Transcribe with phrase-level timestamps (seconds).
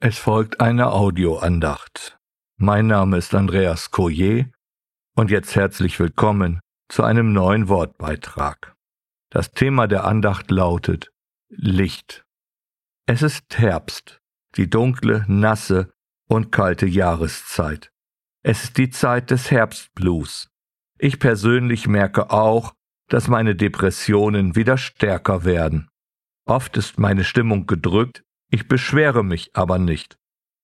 [0.00, 2.20] Es folgt eine Audioandacht.
[2.56, 4.44] Mein Name ist Andreas Coyer
[5.16, 8.76] und jetzt herzlich willkommen zu einem neuen Wortbeitrag.
[9.28, 11.10] Das Thema der Andacht lautet
[11.48, 12.24] Licht.
[13.06, 14.20] Es ist Herbst,
[14.56, 15.90] die dunkle, nasse
[16.28, 17.90] und kalte Jahreszeit.
[18.44, 20.48] Es ist die Zeit des Herbstblues.
[21.00, 22.72] Ich persönlich merke auch,
[23.08, 25.88] dass meine Depressionen wieder stärker werden.
[26.46, 30.18] Oft ist meine Stimmung gedrückt, ich beschwere mich aber nicht,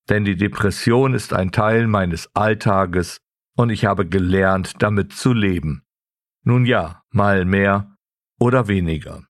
[0.09, 3.19] denn die Depression ist ein Teil meines Alltages
[3.57, 5.83] und ich habe gelernt, damit zu leben.
[6.43, 7.97] Nun ja, mal mehr
[8.39, 9.25] oder weniger.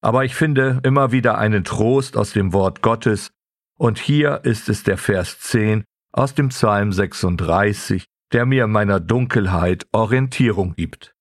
[0.00, 3.30] Aber ich finde immer wieder einen Trost aus dem Wort Gottes,
[3.78, 9.00] und hier ist es der Vers 10 aus dem Psalm 36, der mir in meiner
[9.00, 11.14] Dunkelheit Orientierung gibt.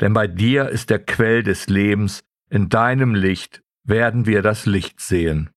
[0.00, 5.00] Denn bei dir ist der Quell des Lebens, in deinem Licht werden wir das Licht
[5.00, 5.50] sehen.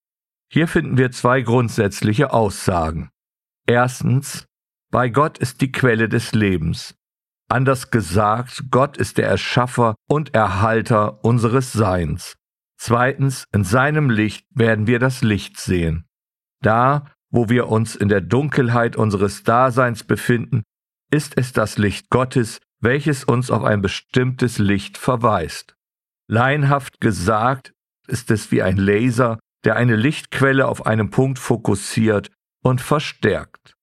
[0.54, 3.10] Hier finden wir zwei grundsätzliche Aussagen.
[3.66, 4.46] Erstens,
[4.92, 6.94] bei Gott ist die Quelle des Lebens.
[7.48, 12.36] Anders gesagt, Gott ist der Erschaffer und Erhalter unseres Seins.
[12.78, 16.06] Zweitens, in seinem Licht werden wir das Licht sehen.
[16.62, 20.64] Da, wo wir uns in der Dunkelheit unseres Daseins befinden,
[21.12, 25.76] ist es das Licht Gottes, welches uns auf ein bestimmtes Licht verweist.
[26.28, 27.72] Laienhaft gesagt
[28.08, 32.32] ist es wie ein Laser, der eine Lichtquelle auf einem Punkt fokussiert
[32.64, 33.76] und verstärkt.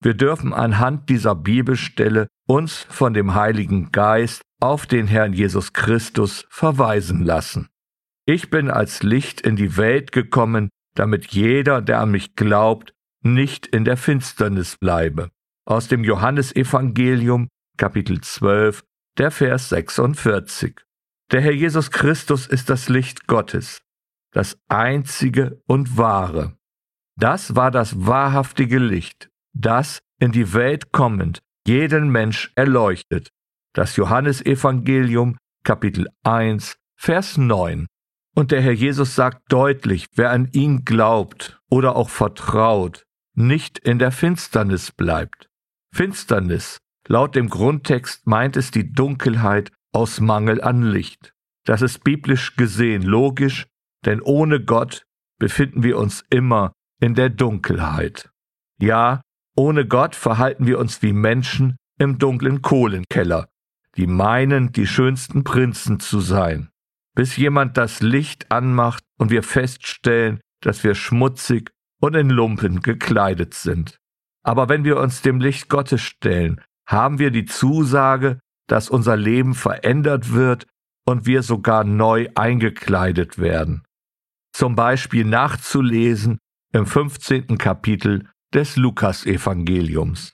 [0.00, 6.46] Wir dürfen anhand dieser Bibelstelle uns von dem Heiligen Geist auf den Herrn Jesus Christus
[6.50, 7.68] verweisen lassen.
[8.26, 13.66] Ich bin als Licht in die Welt gekommen, damit jeder, der an mich glaubt, nicht
[13.66, 15.30] in der Finsternis bleibe.
[15.66, 18.82] Aus dem Johannesevangelium, Kapitel 12,
[19.18, 20.80] der Vers 46.
[21.32, 23.84] Der Herr Jesus Christus ist das Licht Gottes
[24.34, 26.56] das einzige und wahre.
[27.16, 33.30] Das war das wahrhaftige Licht, das in die Welt kommend jeden Mensch erleuchtet.
[33.72, 37.86] Das Johannesevangelium Kapitel 1 Vers 9.
[38.34, 44.00] Und der Herr Jesus sagt deutlich, wer an ihn glaubt oder auch vertraut, nicht in
[44.00, 45.48] der Finsternis bleibt.
[45.92, 51.32] Finsternis, laut dem Grundtext meint es die Dunkelheit aus Mangel an Licht.
[51.64, 53.66] Das ist biblisch gesehen logisch
[54.04, 55.04] denn ohne Gott
[55.38, 58.30] befinden wir uns immer in der Dunkelheit.
[58.80, 59.20] Ja,
[59.56, 63.48] ohne Gott verhalten wir uns wie Menschen im dunklen Kohlenkeller,
[63.96, 66.70] die meinen, die schönsten Prinzen zu sein,
[67.14, 71.70] bis jemand das Licht anmacht und wir feststellen, dass wir schmutzig
[72.00, 73.98] und in Lumpen gekleidet sind.
[74.42, 79.54] Aber wenn wir uns dem Licht Gottes stellen, haben wir die Zusage, dass unser Leben
[79.54, 80.66] verändert wird
[81.06, 83.84] und wir sogar neu eingekleidet werden
[84.54, 86.38] zum Beispiel nachzulesen
[86.72, 87.58] im 15.
[87.58, 90.32] Kapitel des Lukasevangeliums.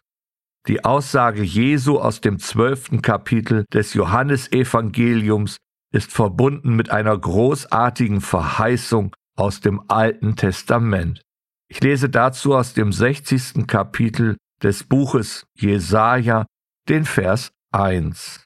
[0.68, 3.00] Die Aussage Jesu aus dem 12.
[3.00, 5.56] Kapitel des Johannesevangeliums
[5.92, 11.22] ist verbunden mit einer großartigen Verheißung aus dem Alten Testament.
[11.68, 13.66] Ich lese dazu aus dem 60.
[13.66, 16.44] Kapitel des Buches Jesaja
[16.90, 18.44] den Vers 1.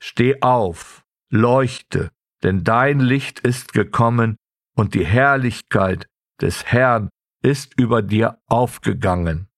[0.00, 2.10] Steh auf, leuchte,
[2.44, 4.36] denn dein Licht ist gekommen
[4.78, 6.06] und die Herrlichkeit
[6.40, 7.08] des Herrn
[7.42, 9.48] ist über dir aufgegangen.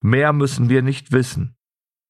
[0.00, 1.56] Mehr müssen wir nicht wissen.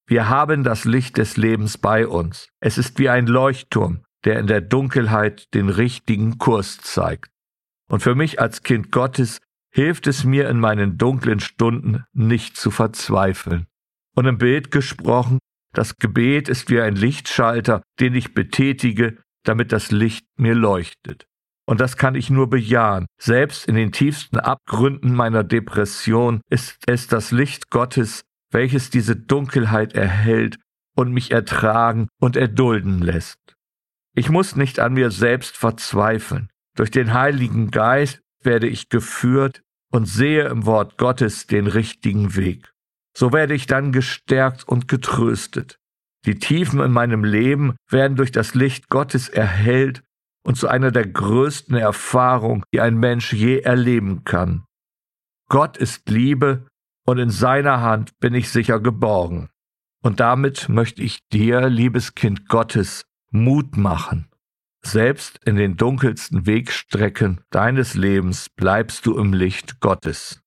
[0.07, 2.51] Wir haben das Licht des Lebens bei uns.
[2.61, 7.31] Es ist wie ein Leuchtturm, der in der Dunkelheit den richtigen Kurs zeigt.
[7.89, 9.41] Und für mich als Kind Gottes
[9.73, 13.69] hilft es mir in meinen dunklen Stunden nicht zu verzweifeln.
[14.15, 15.39] Und im Bild gesprochen,
[15.73, 21.27] das Gebet ist wie ein Lichtschalter, den ich betätige, damit das Licht mir leuchtet.
[21.67, 23.07] Und das kann ich nur bejahen.
[23.19, 29.95] Selbst in den tiefsten Abgründen meiner Depression ist es das Licht Gottes, welches diese Dunkelheit
[29.95, 30.59] erhält
[30.95, 33.39] und mich ertragen und erdulden lässt.
[34.15, 36.51] Ich muss nicht an mir selbst verzweifeln.
[36.77, 42.71] Durch den Heiligen Geist werde ich geführt und sehe im Wort Gottes den richtigen Weg.
[43.17, 45.79] So werde ich dann gestärkt und getröstet.
[46.27, 50.03] Die Tiefen in meinem Leben werden durch das Licht Gottes erhellt
[50.45, 54.65] und zu einer der größten Erfahrungen, die ein Mensch je erleben kann.
[55.49, 56.67] Gott ist Liebe
[57.07, 59.49] und in seiner Hand bin ich sicher geborgen.
[60.03, 64.29] Und damit möchte ich dir, liebes Kind Gottes, Mut machen.
[64.83, 70.43] Selbst in den dunkelsten Wegstrecken deines Lebens bleibst du im Licht Gottes.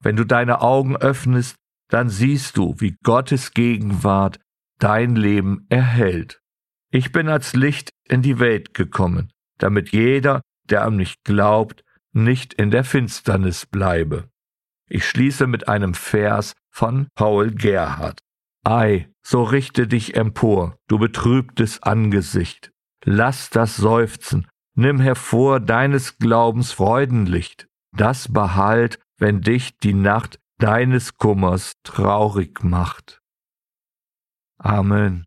[0.00, 1.56] Wenn du deine Augen öffnest,
[1.88, 4.40] dann siehst du, wie Gottes Gegenwart
[4.78, 6.40] dein Leben erhält.
[6.90, 9.30] Ich bin als Licht in die Welt gekommen
[9.62, 14.28] damit jeder, der an mich glaubt, nicht in der Finsternis bleibe.
[14.88, 18.20] Ich schließe mit einem Vers von Paul Gerhardt.
[18.64, 22.70] Ei, so richte dich empor, du betrübtes Angesicht.
[23.04, 27.68] Lass das Seufzen, nimm hervor deines Glaubens Freudenlicht.
[27.96, 33.20] Das behalt, wenn dich die Nacht deines Kummers traurig macht.
[34.58, 35.24] Amen.